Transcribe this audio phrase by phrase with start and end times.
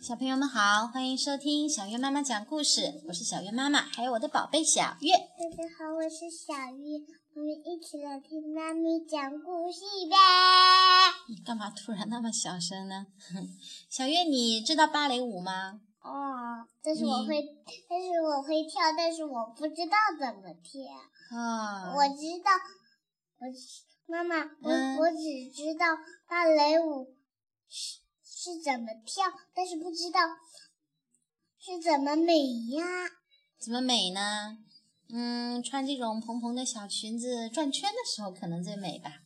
[0.00, 3.02] 小朋友们好，欢迎收听小月妈妈讲故事。
[3.06, 5.12] 我是小月妈妈，还有我的宝贝小月。
[5.12, 9.80] 大家好，我是小月，我们一起来听妈咪讲故事
[10.10, 10.16] 吧。
[11.28, 13.08] 你干嘛突然那么小声呢？
[13.90, 15.82] 小月，你知道芭蕾舞吗？
[16.00, 17.44] 哦，但是我会，
[17.86, 20.80] 但是我会跳，但是我不知道怎么跳。
[21.38, 22.50] 啊，我知道，
[23.38, 23.46] 我
[24.06, 25.84] 妈妈，我、嗯我只知道
[26.26, 27.14] 芭蕾舞
[27.68, 27.99] 是
[28.42, 30.20] 是怎么跳，但是不知道
[31.58, 32.82] 是怎么美呀。
[33.58, 34.56] 怎么美呢？
[35.10, 39.20] 嗯，穿这种蓬蓬的小裙子转圈的时候可能最美吧。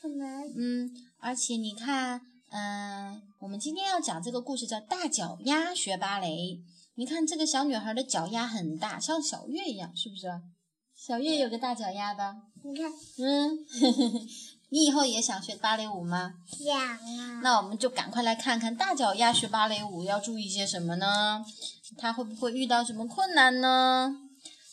[0.00, 6.28] 可能嗯，而且你看，嗯、我们今天要讲这个故事叫《大脚丫学芭蕾》。
[6.94, 10.28] 你看这个小女孩的脚丫很大，像小月一样，是不是？
[10.94, 12.36] 小月有个大脚丫吧？
[12.62, 12.88] 你看
[13.18, 13.58] 嗯，
[14.68, 16.34] 你以后也想学芭蕾舞吗？
[16.46, 21.44] 想啊，那我们就赶快来看看大脚丫学芭蕾舞要注意些什么呢？
[21.96, 24.16] 他会不会遇到什么困难呢？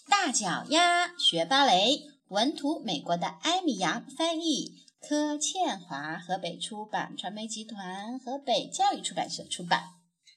[0.10, 9.84] 大脚丫学芭蕾，文图美国的艾米扬翻译，柯倩华，河北出版传媒集团河北教育出版社出版。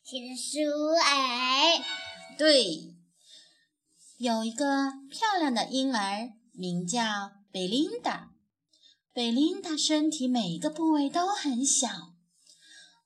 [0.05, 1.83] 写的书哎，
[2.36, 2.94] 对，
[4.19, 8.36] 有一个漂亮的婴儿，名叫贝琳达。
[9.17, 11.89] 贝琳达身体每一个部位都很小，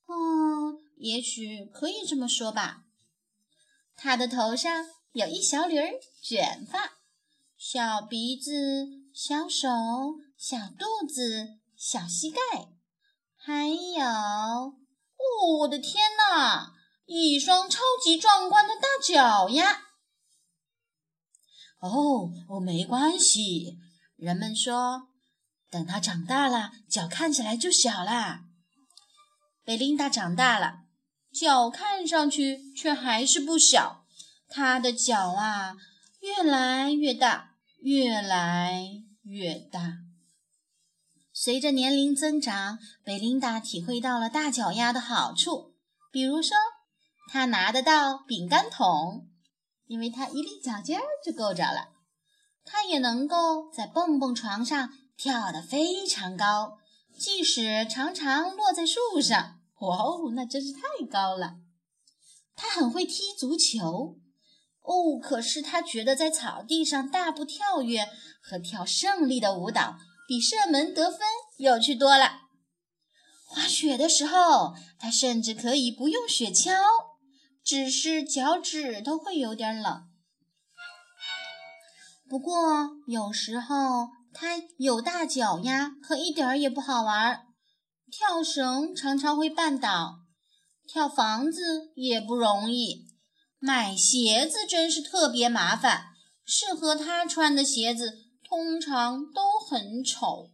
[0.07, 2.83] 哦，也许可以这么说吧。
[3.95, 5.89] 她的头上有一小缕儿
[6.21, 6.95] 卷发，
[7.57, 9.69] 小鼻子、小手、
[10.37, 12.41] 小肚子、小膝盖，
[13.37, 14.75] 还有，哦，
[15.61, 16.75] 我的天哪！
[17.07, 19.81] 一双超级壮观的大脚丫。
[21.79, 23.79] 哦哦，没关系。
[24.17, 25.07] 人们说，
[25.71, 28.45] 等他长大了，脚看起来就小啦。
[29.65, 30.81] 贝琳达长大了，
[31.33, 34.05] 脚看上去却还是不小。
[34.49, 35.77] 她的脚啊，
[36.21, 38.85] 越来越大，越来
[39.23, 39.99] 越大。
[41.33, 45.75] 随着年龄增长，贝琳达体会到了大脚丫的好处，
[46.11, 46.57] 比如说。
[47.33, 49.29] 她拿得到饼干桶，
[49.87, 51.91] 因为她一粒脚尖儿就够着了。
[52.65, 54.93] 他也能够在蹦蹦床上
[55.23, 56.79] 跳得非常高，
[57.19, 59.61] 即使常常落在树上。
[59.81, 61.57] 哇哦，那真是太高了！
[62.57, 64.17] 他很会踢足球，
[64.81, 68.09] 哦，可是他觉得在草地上大步跳跃
[68.43, 71.21] 和跳胜利的舞蹈比射门得分
[71.59, 72.41] 有趣多了。
[73.45, 76.73] 滑雪的时候，他甚至可以不用雪橇。
[77.63, 80.09] 只是脚趾头会有点冷，
[82.27, 87.47] 不过有时候它有大脚丫，可一点儿也不好玩。
[88.11, 90.21] 跳绳常常会绊倒，
[90.87, 93.07] 跳房子也不容易，
[93.59, 96.07] 买鞋子真是特别麻烦。
[96.45, 100.51] 适合他穿的鞋子通常都很丑。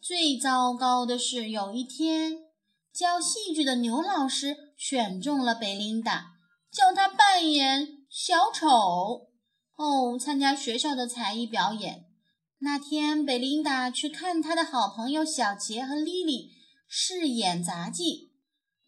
[0.00, 2.44] 最糟糕的是，有一天。
[2.90, 6.32] 教戏剧的牛老师选中了贝琳达，
[6.72, 9.27] 叫她扮演小丑
[9.78, 12.04] 哦，参加学校的才艺表演。
[12.58, 16.50] 那天，贝琳达去看她的好朋友小杰和莉莉
[16.88, 18.32] 饰演杂技。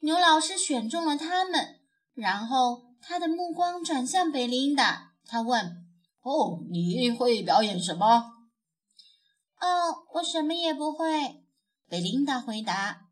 [0.00, 1.78] 牛老师选中了他们，
[2.14, 5.86] 然后他的目光转向贝琳达，他问
[6.22, 8.32] ：“哦，你会表演什么
[9.60, 11.44] ？”“哦，我什么也不会。”
[11.88, 13.02] 贝琳达回答。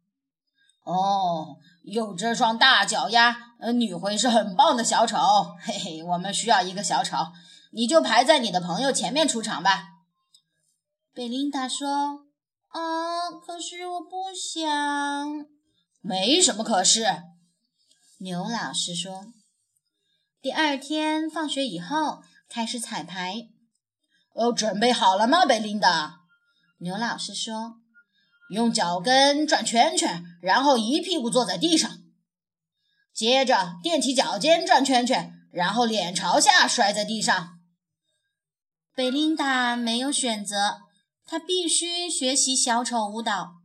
[0.82, 5.16] 哦，有这双大脚丫，呃，你会是很棒的小丑。
[5.60, 7.18] 嘿嘿，我们需要一个小丑，
[7.70, 9.88] 你就排在你的朋友前面出场吧。
[11.12, 12.26] 贝琳达说
[12.70, 15.46] ：“啊，可是我不想。”
[16.00, 17.04] 没什么可是。
[18.20, 19.26] 牛老师说。
[20.40, 23.48] 第二天放学以后开始彩排。
[24.34, 26.20] 哦，准备好了吗，贝琳达？
[26.78, 27.74] 牛老师说。
[28.50, 31.90] 用脚跟转圈圈，然后一屁股坐在地上。
[33.12, 37.57] 接着踮起脚尖转圈圈，然后脸朝下摔在地上。
[38.98, 40.80] 贝琳达没有选择，
[41.24, 43.58] 她必须学习小丑舞蹈。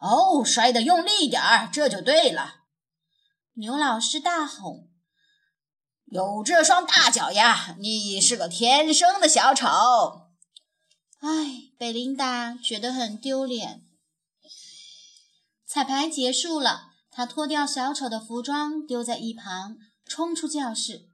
[0.00, 2.62] 哦，摔得用力一点儿，这就对了。
[3.52, 4.88] 牛老师大吼
[6.10, 9.68] ：“有这双大脚丫，你是个天生的小丑。”
[11.22, 13.86] 唉，贝琳达觉得很丢脸。
[15.64, 21.10] 彩排结束了，他脱掉小丑的服装，丢在一旁，冲出教室。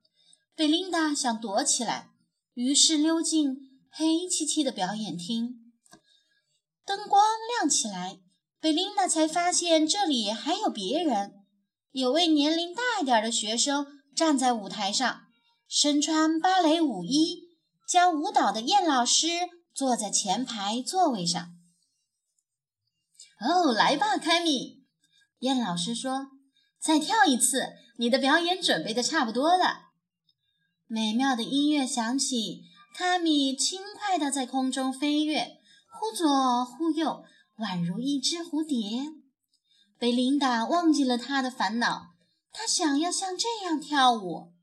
[0.54, 2.08] 贝琳达想躲起来，
[2.54, 3.65] 于是溜进
[3.98, 5.72] 黑漆漆的表演厅。
[6.84, 8.20] 灯光亮起来，
[8.60, 11.32] 贝琳达才发现这里还有别人。
[11.92, 15.22] 有位年龄大一点的学生站在舞台上，
[15.66, 17.44] 身穿芭蕾舞衣，
[17.90, 19.28] 教舞蹈的燕老师
[19.72, 21.56] 坐在前排座位上。
[23.40, 24.84] 哦，来吧，凯米，
[25.38, 26.26] 燕老师说
[26.78, 29.84] ：“再跳一次，你的表演准备的差不多了。”
[30.86, 32.62] 美妙的音乐响起，
[32.98, 35.60] 卡米轻快地在空中飞跃，
[35.92, 37.24] 忽左忽右，
[37.58, 39.12] 宛如一只蝴蝶。
[39.98, 42.14] 贝琳达忘记了她的烦恼，
[42.50, 44.54] 她想要像这样跳舞。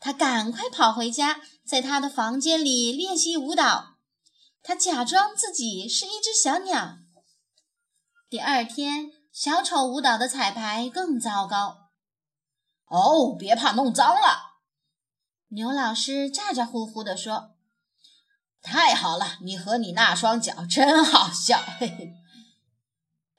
[0.00, 3.96] 她赶快跑回家，在她的房间里练习舞蹈。
[4.62, 6.96] 她假装自己是一只小鸟。
[8.30, 11.90] 第二天，小丑舞蹈的彩排更糟糕。
[12.86, 14.56] 哦，别怕弄脏了，
[15.48, 17.50] 牛老师咋咋呼呼地说
[18.62, 22.14] ：“太好了，你和你那双脚真好笑。”嘿嘿。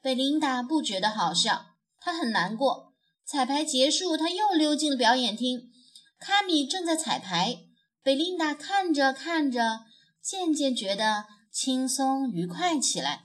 [0.00, 2.94] 贝琳达不觉得好笑，她很难过。
[3.26, 5.70] 彩排结束，她又溜进了表演厅。
[6.18, 7.64] 卡米正在彩排，
[8.02, 9.80] 贝琳达看着看着，
[10.22, 13.24] 渐渐觉得轻松愉快起来。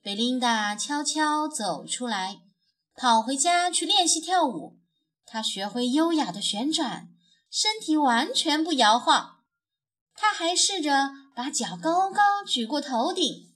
[0.00, 2.40] 贝琳达悄悄走出来，
[2.94, 4.78] 跑回家去练习跳舞。
[5.26, 7.08] 她学会优雅的旋转，
[7.50, 9.33] 身体完全不摇晃。
[10.14, 13.52] 他还试着把脚高高举过头顶。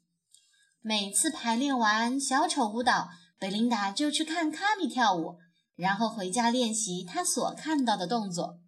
[0.81, 3.09] 每次排练完小丑舞蹈，
[3.39, 5.39] 贝琳达就去看卡米跳舞，
[5.77, 8.61] 然后回家练习他所看到的动作。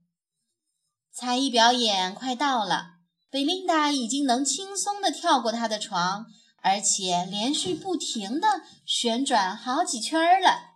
[1.13, 2.95] 才艺表演快到了，
[3.31, 6.27] 贝琳达已经能轻松地跳过他的床，
[6.63, 10.71] 而且连续不停地旋转好几圈了。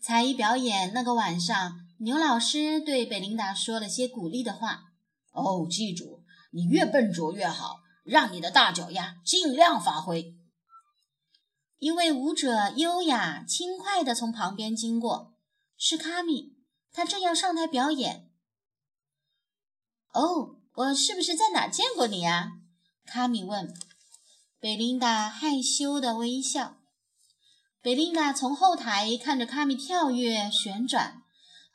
[0.00, 4.84] 才艺表演那个晚上，牛老师对贝琳达说了些鼓励的话
[5.36, 10.36] ：“哦，记住，你越笨拙越好。”让你的大脚丫尽量发挥。
[11.80, 15.34] 一位舞者优雅轻快地从旁边经过，
[15.76, 16.56] 是卡米，
[16.92, 18.30] 他正要上台表演。
[20.12, 22.52] 哦，我是不是在哪见过你啊？
[23.04, 23.74] 卡米问。
[24.60, 26.76] 贝琳达害羞地微笑。
[27.82, 31.22] 贝琳达从后台看着卡米跳跃旋转，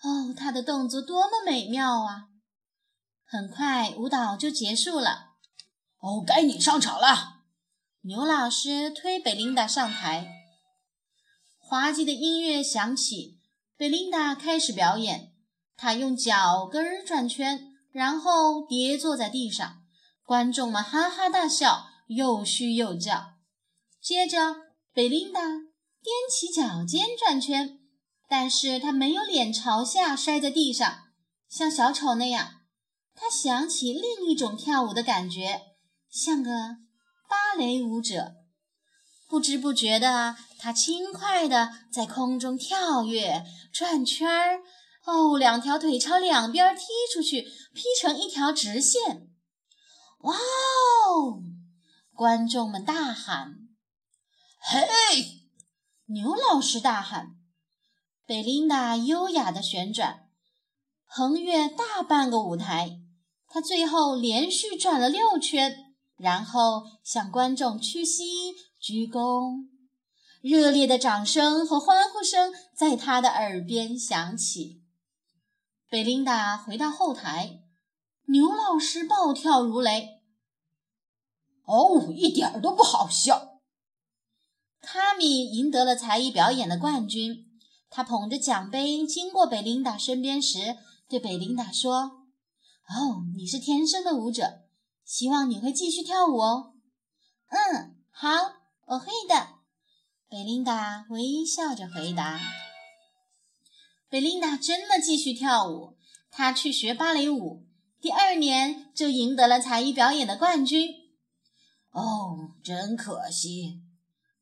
[0.02, 2.31] 哦，他的动作多么美妙啊！
[3.32, 5.30] 很快，舞蹈就结束了。
[6.00, 7.44] 哦，该你上场了。
[8.02, 10.28] 牛老师推贝琳达上台，
[11.58, 13.40] 滑稽的音乐响起，
[13.78, 15.32] 贝琳达开始表演。
[15.78, 19.82] 她用脚跟转圈，然后跌坐在地上。
[20.26, 23.36] 观众们哈哈大笑，又嘘又叫。
[24.02, 24.58] 接着，
[24.92, 27.80] 贝琳达踮起脚尖转圈，
[28.28, 31.04] 但是她没有脸朝下摔在地上，
[31.48, 32.58] 像小丑那样。
[33.22, 35.62] 他想起另一种跳舞的感觉。
[36.10, 36.50] 像个
[37.30, 38.34] 芭蕾舞者，
[39.30, 44.64] 不知不觉的，他轻快地在空中跳跃、转圈儿。
[45.06, 46.84] 哦，两条腿朝两边踢
[47.14, 49.30] 出去，劈成一条直线。
[50.22, 51.44] 哇哦！
[52.16, 53.70] 观众们大喊
[54.58, 55.46] ：“嘿！”
[56.10, 57.36] 牛老师大喊。
[58.26, 60.28] 贝琳达优雅的旋转，
[61.06, 63.01] 横越大半个舞台。
[63.52, 65.88] 他最后连续转了六圈。
[66.18, 69.66] 然后向观众屈膝鞠躬，
[70.42, 74.84] 热烈的掌声和欢呼声在他的耳边响起。
[75.90, 77.62] 贝琳达回到后台，
[78.28, 80.22] 牛老师暴跳如雷
[81.66, 83.58] ：“哦，一点都不好笑！”
[84.80, 87.48] 卡米赢得了才艺表演的冠军。
[87.90, 90.78] 他捧着奖杯经过贝琳达身边时，
[91.10, 92.21] 对贝琳达说
[92.96, 94.60] ：“哦，你是天生的舞者。”
[95.04, 96.74] 希望你会继续跳舞哦。
[97.50, 98.30] 嗯，好，
[98.86, 99.56] 我会的。
[100.30, 102.40] 贝琳达微笑着回答。
[104.08, 105.98] 贝琳达真的继续跳舞，
[106.30, 107.66] 她去学芭蕾舞，
[108.00, 110.90] 第二年就赢得了才艺表演的冠军。
[111.90, 113.82] 哦，真可惜。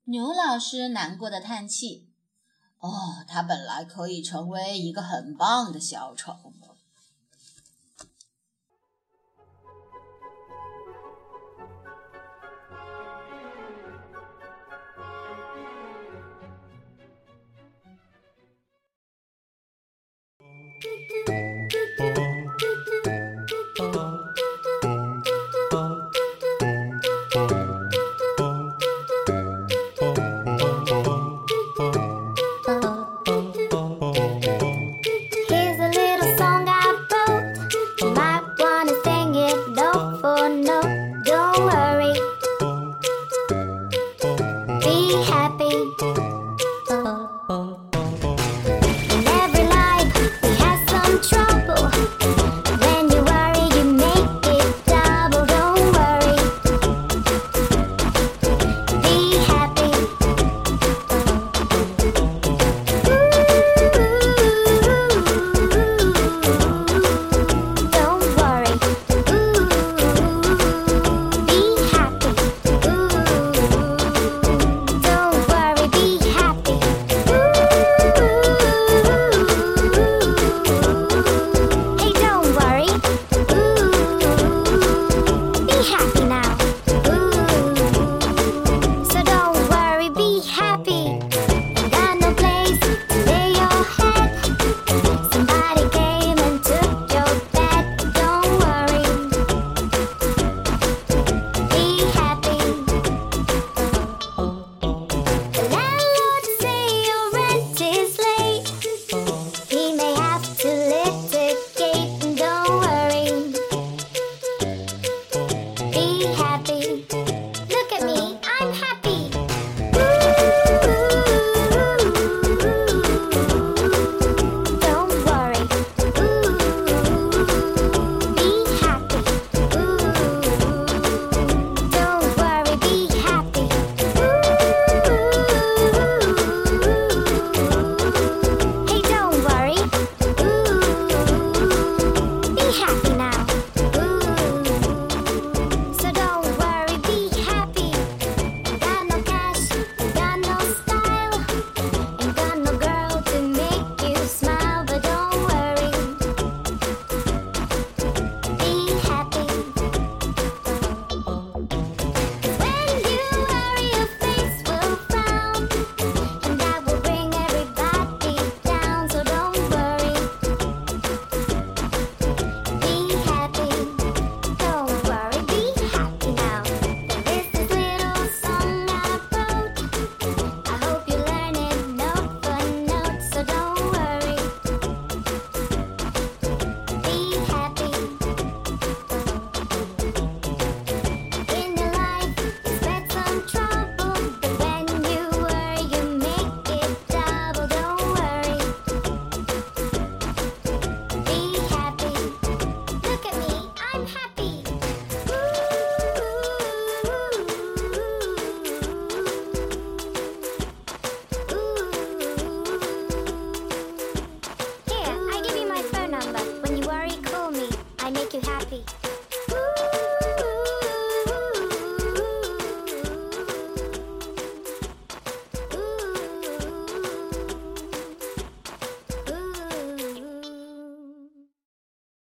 [0.03, 2.11] 牛老师难过的叹气。
[2.77, 6.53] 哦，他本来可以成为一个很棒的小丑。